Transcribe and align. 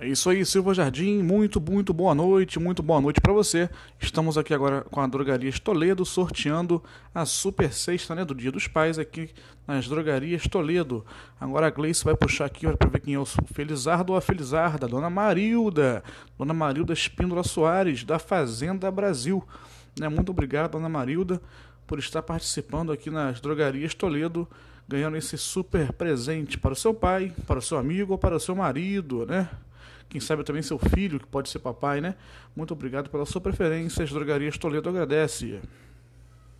É 0.00 0.06
isso 0.06 0.30
aí, 0.30 0.46
Silva 0.46 0.72
Jardim. 0.72 1.24
Muito, 1.24 1.60
muito 1.60 1.92
boa 1.92 2.14
noite, 2.14 2.60
muito 2.60 2.84
boa 2.84 3.00
noite 3.00 3.20
para 3.20 3.32
você. 3.32 3.68
Estamos 3.98 4.38
aqui 4.38 4.54
agora 4.54 4.82
com 4.82 5.00
a 5.00 5.06
Drogarias 5.08 5.58
Toledo 5.58 6.04
sorteando 6.04 6.80
a 7.12 7.26
Super 7.26 7.72
Sexta, 7.72 8.14
né, 8.14 8.24
do 8.24 8.32
Dia 8.32 8.52
dos 8.52 8.68
Pais 8.68 8.96
aqui 8.96 9.28
nas 9.66 9.88
Drogarias 9.88 10.44
Toledo. 10.44 11.04
Agora 11.40 11.66
a 11.66 11.70
Gleice 11.70 12.04
vai 12.04 12.14
puxar 12.14 12.44
aqui 12.44 12.64
para 12.76 12.88
ver 12.88 13.00
quem 13.00 13.14
é 13.14 13.18
o 13.18 13.24
Felizardo 13.26 14.12
ou 14.12 14.16
a 14.16 14.20
Felizarda, 14.20 14.86
Dona 14.86 15.10
Marilda, 15.10 16.04
Dona 16.38 16.54
Marilda 16.54 16.92
Espíndola 16.92 17.42
Soares, 17.42 18.04
da 18.04 18.20
Fazenda 18.20 18.88
Brasil. 18.92 19.42
Né, 19.98 20.08
muito 20.08 20.30
obrigado, 20.30 20.70
Dona 20.72 20.88
Marilda, 20.88 21.42
por 21.88 21.98
estar 21.98 22.22
participando 22.22 22.92
aqui 22.92 23.10
nas 23.10 23.40
Drogarias 23.40 23.94
Toledo 23.94 24.46
ganhando 24.86 25.16
esse 25.16 25.36
super 25.36 25.92
presente 25.92 26.56
para 26.56 26.72
o 26.72 26.76
seu 26.76 26.94
pai, 26.94 27.32
para 27.48 27.58
o 27.58 27.62
seu 27.62 27.76
amigo 27.76 28.12
ou 28.12 28.18
para 28.18 28.36
o 28.36 28.40
seu 28.40 28.54
marido, 28.54 29.26
né? 29.26 29.48
Quem 30.08 30.20
sabe 30.20 30.44
também 30.44 30.62
seu 30.62 30.78
filho, 30.78 31.20
que 31.20 31.26
pode 31.26 31.48
ser 31.48 31.58
papai, 31.58 32.00
né? 32.00 32.14
Muito 32.56 32.72
obrigado 32.72 33.10
pela 33.10 33.26
sua 33.26 33.40
preferência. 33.40 34.04
As 34.04 34.10
Drogarias 34.10 34.56
Toledo 34.56 34.88
agradece. 34.88 35.60